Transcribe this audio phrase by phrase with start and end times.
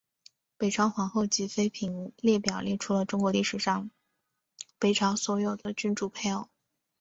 [0.57, 3.91] 北朝皇后及妃嫔列表列出中国历史上
[4.79, 6.49] 北朝所有的君主配偶。